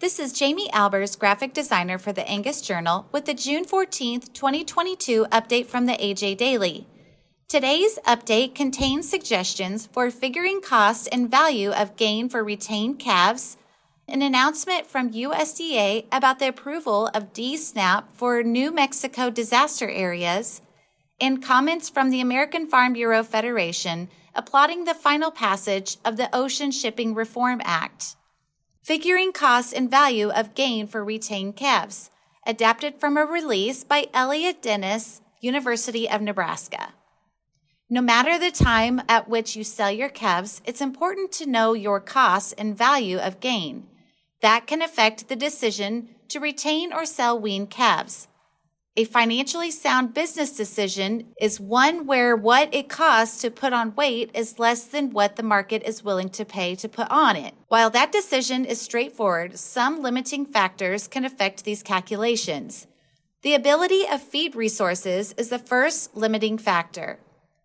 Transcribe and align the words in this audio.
This 0.00 0.18
is 0.18 0.32
Jamie 0.32 0.70
Albers, 0.70 1.18
graphic 1.18 1.52
designer 1.52 1.98
for 1.98 2.10
the 2.10 2.26
Angus 2.26 2.62
Journal, 2.62 3.06
with 3.12 3.26
the 3.26 3.34
June 3.34 3.66
14th, 3.66 4.32
2022 4.32 5.26
update 5.26 5.66
from 5.66 5.84
the 5.84 5.92
AJ 5.92 6.38
Daily. 6.38 6.86
Today's 7.50 7.98
update 8.06 8.54
contains 8.54 9.06
suggestions 9.06 9.84
for 9.92 10.10
figuring 10.10 10.62
cost 10.62 11.06
and 11.12 11.30
value 11.30 11.70
of 11.70 11.96
gain 11.96 12.30
for 12.30 12.42
retained 12.42 12.98
calves, 12.98 13.58
an 14.08 14.22
announcement 14.22 14.86
from 14.86 15.12
USDA 15.12 16.06
about 16.10 16.38
the 16.38 16.48
approval 16.48 17.10
of 17.12 17.34
DSNAP 17.34 18.04
for 18.14 18.42
New 18.42 18.72
Mexico 18.72 19.28
disaster 19.28 19.90
areas, 19.90 20.62
and 21.20 21.42
comments 21.42 21.90
from 21.90 22.08
the 22.08 22.22
American 22.22 22.66
Farm 22.66 22.94
Bureau 22.94 23.22
Federation 23.22 24.08
applauding 24.34 24.84
the 24.84 24.94
final 24.94 25.30
passage 25.30 25.98
of 26.06 26.16
the 26.16 26.34
Ocean 26.34 26.70
Shipping 26.70 27.14
Reform 27.14 27.60
Act. 27.64 28.16
Figuring 28.82 29.32
Cost 29.32 29.74
and 29.74 29.90
Value 29.90 30.30
of 30.30 30.54
Gain 30.54 30.86
for 30.86 31.04
Retained 31.04 31.54
Calves, 31.54 32.10
adapted 32.46 32.98
from 32.98 33.18
a 33.18 33.26
release 33.26 33.84
by 33.84 34.06
Elliot 34.14 34.62
Dennis, 34.62 35.20
University 35.42 36.08
of 36.08 36.22
Nebraska. 36.22 36.94
No 37.90 38.00
matter 38.00 38.38
the 38.38 38.50
time 38.50 39.02
at 39.06 39.28
which 39.28 39.54
you 39.54 39.64
sell 39.64 39.90
your 39.90 40.08
calves, 40.08 40.62
it's 40.64 40.80
important 40.80 41.30
to 41.32 41.46
know 41.46 41.74
your 41.74 42.00
cost 42.00 42.54
and 42.56 42.76
value 42.76 43.18
of 43.18 43.40
gain. 43.40 43.86
That 44.40 44.66
can 44.66 44.80
affect 44.80 45.28
the 45.28 45.36
decision 45.36 46.08
to 46.28 46.40
retain 46.40 46.90
or 46.90 47.04
sell 47.04 47.38
weaned 47.38 47.68
calves. 47.68 48.28
A 48.96 49.04
financially 49.04 49.70
sound 49.70 50.14
business 50.14 50.50
decision 50.50 51.28
is 51.40 51.60
one 51.60 52.06
where 52.06 52.34
what 52.34 52.74
it 52.74 52.88
costs 52.88 53.40
to 53.40 53.50
put 53.50 53.72
on 53.72 53.94
weight 53.94 54.32
is 54.34 54.58
less 54.58 54.82
than 54.82 55.12
what 55.12 55.36
the 55.36 55.44
market 55.44 55.84
is 55.84 56.02
willing 56.02 56.28
to 56.30 56.44
pay 56.44 56.74
to 56.74 56.88
put 56.88 57.08
on 57.08 57.36
it. 57.36 57.54
While 57.68 57.90
that 57.90 58.10
decision 58.10 58.64
is 58.64 58.80
straightforward, 58.80 59.60
some 59.60 60.02
limiting 60.02 60.44
factors 60.44 61.06
can 61.06 61.24
affect 61.24 61.64
these 61.64 61.84
calculations. 61.84 62.88
The 63.42 63.54
ability 63.54 64.06
of 64.10 64.20
feed 64.20 64.56
resources 64.56 65.34
is 65.38 65.50
the 65.50 65.60
first 65.60 66.16
limiting 66.16 66.58
factor. 66.58 67.20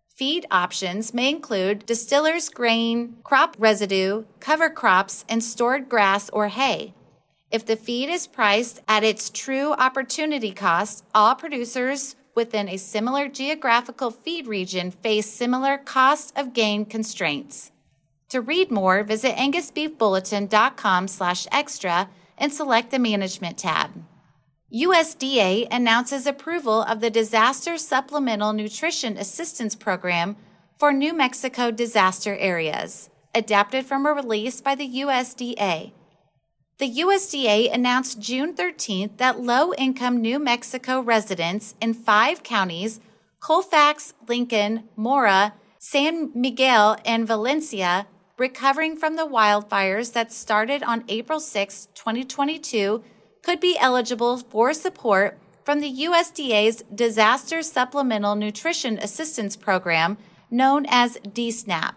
Feed 0.06 0.46
options 0.52 1.12
may 1.12 1.28
include 1.28 1.86
distillers 1.86 2.48
grain, 2.48 3.16
crop 3.24 3.56
residue, 3.58 4.24
cover 4.38 4.70
crops, 4.70 5.24
and 5.28 5.42
stored 5.42 5.88
grass 5.88 6.30
or 6.30 6.48
hay. 6.48 6.94
If 7.50 7.64
the 7.64 7.76
feed 7.76 8.08
is 8.08 8.26
priced 8.26 8.80
at 8.88 9.04
its 9.04 9.30
true 9.30 9.72
opportunity 9.72 10.52
cost, 10.52 11.04
all 11.14 11.34
producers 11.34 12.16
within 12.34 12.68
a 12.68 12.76
similar 12.76 13.28
geographical 13.28 14.10
feed 14.10 14.46
region 14.46 14.90
face 14.90 15.30
similar 15.30 15.78
cost 15.78 16.36
of 16.36 16.52
gain 16.52 16.84
constraints. 16.84 17.70
To 18.30 18.40
read 18.40 18.70
more, 18.70 19.04
visit 19.04 19.36
angusbeefbulletin.com 19.36 21.08
slash 21.08 21.46
extra 21.52 22.10
and 22.36 22.52
select 22.52 22.90
the 22.90 22.98
Management 22.98 23.56
tab. 23.56 23.92
USDA 24.74 25.68
announces 25.70 26.26
approval 26.26 26.82
of 26.82 27.00
the 27.00 27.08
Disaster 27.08 27.78
Supplemental 27.78 28.52
Nutrition 28.52 29.16
Assistance 29.16 29.76
Program 29.76 30.36
for 30.76 30.92
New 30.92 31.14
Mexico 31.14 31.70
disaster 31.70 32.36
areas, 32.36 33.08
adapted 33.32 33.86
from 33.86 34.04
a 34.04 34.12
release 34.12 34.60
by 34.60 34.74
the 34.74 34.88
USDA. 34.88 35.92
The 36.78 37.00
USDA 37.00 37.72
announced 37.72 38.20
June 38.20 38.54
13th 38.54 39.16
that 39.16 39.40
low 39.40 39.72
income 39.74 40.20
New 40.20 40.38
Mexico 40.38 41.00
residents 41.00 41.74
in 41.80 41.94
five 41.94 42.42
counties 42.42 43.00
Colfax, 43.40 44.12
Lincoln, 44.28 44.84
Mora, 44.94 45.54
San 45.78 46.30
Miguel, 46.34 46.98
and 47.02 47.26
Valencia 47.26 48.06
recovering 48.36 48.94
from 48.94 49.16
the 49.16 49.26
wildfires 49.26 50.12
that 50.12 50.30
started 50.30 50.82
on 50.82 51.04
April 51.08 51.40
6, 51.40 51.88
2022, 51.94 53.02
could 53.42 53.58
be 53.58 53.78
eligible 53.78 54.36
for 54.36 54.74
support 54.74 55.38
from 55.64 55.80
the 55.80 55.90
USDA's 55.90 56.82
Disaster 56.94 57.62
Supplemental 57.62 58.34
Nutrition 58.34 58.98
Assistance 58.98 59.56
Program, 59.56 60.18
known 60.50 60.84
as 60.90 61.16
DSNAP. 61.24 61.94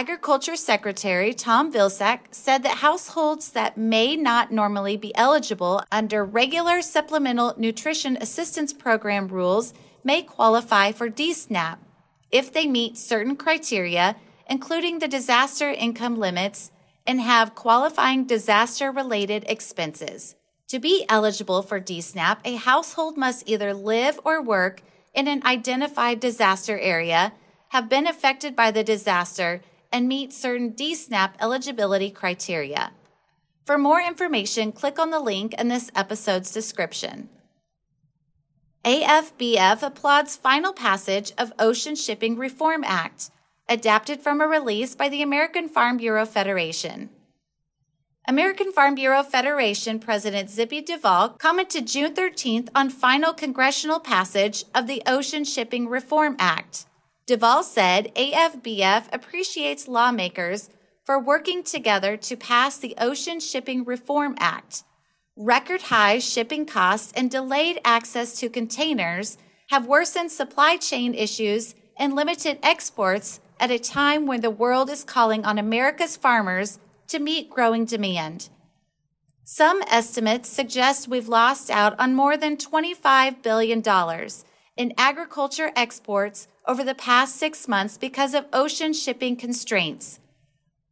Agriculture 0.00 0.56
Secretary 0.56 1.34
Tom 1.34 1.70
Vilsack 1.70 2.20
said 2.30 2.62
that 2.62 2.78
households 2.78 3.50
that 3.52 3.76
may 3.76 4.16
not 4.16 4.50
normally 4.50 4.96
be 4.96 5.14
eligible 5.14 5.82
under 5.92 6.24
regular 6.24 6.80
Supplemental 6.80 7.52
Nutrition 7.58 8.16
Assistance 8.18 8.72
Program 8.72 9.28
rules 9.28 9.74
may 10.02 10.22
qualify 10.22 10.90
for 10.90 11.10
DSNAP 11.10 11.76
if 12.30 12.50
they 12.50 12.66
meet 12.66 12.96
certain 12.96 13.36
criteria, 13.36 14.16
including 14.48 15.00
the 15.00 15.06
disaster 15.06 15.68
income 15.68 16.18
limits, 16.18 16.72
and 17.06 17.20
have 17.20 17.54
qualifying 17.54 18.24
disaster 18.24 18.90
related 18.90 19.44
expenses. 19.48 20.34
To 20.68 20.78
be 20.78 21.04
eligible 21.10 21.60
for 21.60 21.78
DSNAP, 21.78 22.38
a 22.46 22.54
household 22.54 23.18
must 23.18 23.46
either 23.46 23.74
live 23.74 24.18
or 24.24 24.40
work 24.40 24.80
in 25.12 25.28
an 25.28 25.44
identified 25.44 26.20
disaster 26.20 26.78
area, 26.78 27.34
have 27.68 27.90
been 27.90 28.06
affected 28.06 28.56
by 28.56 28.70
the 28.70 28.82
disaster, 28.82 29.60
and 29.92 30.08
meet 30.08 30.32
certain 30.32 30.72
DSNAP 30.72 31.32
eligibility 31.40 32.10
criteria. 32.10 32.92
For 33.64 33.78
more 33.78 34.00
information, 34.00 34.72
click 34.72 34.98
on 34.98 35.10
the 35.10 35.20
link 35.20 35.54
in 35.54 35.68
this 35.68 35.90
episode's 35.94 36.52
description. 36.52 37.28
AFBF 38.84 39.82
applauds 39.82 40.36
final 40.36 40.72
passage 40.72 41.32
of 41.36 41.52
Ocean 41.58 41.94
Shipping 41.94 42.36
Reform 42.36 42.82
Act, 42.84 43.30
adapted 43.68 44.22
from 44.22 44.40
a 44.40 44.46
release 44.46 44.94
by 44.94 45.08
the 45.08 45.22
American 45.22 45.68
Farm 45.68 45.98
Bureau 45.98 46.24
Federation. 46.24 47.10
American 48.26 48.72
Farm 48.72 48.94
Bureau 48.94 49.22
Federation 49.22 49.98
President 49.98 50.50
Zippy 50.50 50.80
Duvall 50.80 51.30
commented 51.30 51.86
June 51.86 52.14
13th 52.14 52.68
on 52.74 52.88
final 52.88 53.32
congressional 53.32 54.00
passage 54.00 54.64
of 54.74 54.86
the 54.86 55.02
Ocean 55.06 55.44
Shipping 55.44 55.88
Reform 55.88 56.36
Act. 56.38 56.86
Duvall 57.30 57.62
said 57.62 58.12
AFBF 58.16 59.04
appreciates 59.12 59.86
lawmakers 59.86 60.68
for 61.04 61.16
working 61.16 61.62
together 61.62 62.16
to 62.16 62.36
pass 62.36 62.76
the 62.76 62.96
Ocean 62.98 63.38
Shipping 63.38 63.84
Reform 63.84 64.34
Act. 64.40 64.82
Record 65.36 65.82
high 65.82 66.18
shipping 66.18 66.66
costs 66.66 67.12
and 67.14 67.30
delayed 67.30 67.80
access 67.84 68.40
to 68.40 68.48
containers 68.48 69.38
have 69.68 69.86
worsened 69.86 70.32
supply 70.32 70.76
chain 70.76 71.14
issues 71.14 71.76
and 71.96 72.16
limited 72.16 72.58
exports 72.64 73.38
at 73.60 73.70
a 73.70 73.78
time 73.78 74.26
when 74.26 74.40
the 74.40 74.50
world 74.50 74.90
is 74.90 75.04
calling 75.04 75.44
on 75.44 75.56
America's 75.56 76.16
farmers 76.16 76.80
to 77.06 77.20
meet 77.20 77.48
growing 77.48 77.84
demand. 77.84 78.48
Some 79.44 79.84
estimates 79.88 80.48
suggest 80.48 81.06
we've 81.06 81.28
lost 81.28 81.70
out 81.70 81.94
on 82.00 82.12
more 82.12 82.36
than 82.36 82.56
$25 82.56 83.40
billion 83.40 83.82
in 84.80 84.94
agriculture 84.96 85.70
exports 85.76 86.48
over 86.64 86.82
the 86.82 86.94
past 86.94 87.36
six 87.36 87.68
months 87.68 87.98
because 87.98 88.32
of 88.32 88.46
ocean 88.50 88.94
shipping 88.94 89.36
constraints. 89.36 90.20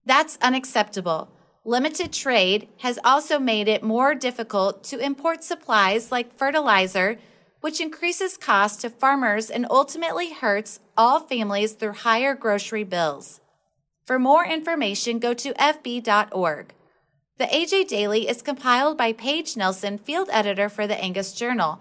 That's 0.05 0.37
unacceptable. 0.43 1.31
Limited 1.65 2.13
trade 2.13 2.69
has 2.81 2.99
also 3.03 3.39
made 3.39 3.67
it 3.67 3.83
more 3.83 4.15
difficult 4.15 4.85
to 4.85 4.99
import 4.99 5.43
supplies 5.43 6.13
like 6.13 6.37
fertilizer, 6.37 7.17
which 7.63 7.81
increases 7.81 8.37
costs 8.37 8.83
to 8.83 8.91
farmers 8.91 9.49
and 9.49 9.65
ultimately 9.71 10.35
hurts 10.35 10.81
all 10.95 11.21
families 11.21 11.73
through 11.73 11.95
higher 11.95 12.35
grocery 12.35 12.85
bills. 12.85 13.41
For 14.05 14.19
more 14.19 14.45
information, 14.45 15.19
go 15.19 15.33
to 15.33 15.55
FB.org. 15.55 16.75
The 17.39 17.47
AJ 17.47 17.89
Daily 17.89 18.29
is 18.29 18.43
compiled 18.43 18.99
by 18.99 19.15
Paige 19.15 19.57
Nelson, 19.57 19.97
field 19.97 20.29
editor 20.31 20.69
for 20.69 20.87
the 20.87 21.03
Angus 21.03 21.33
Journal. 21.33 21.81